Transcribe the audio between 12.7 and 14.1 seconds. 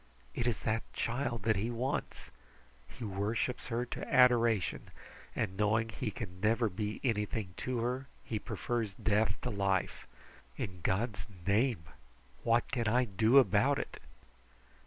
can I do about it?"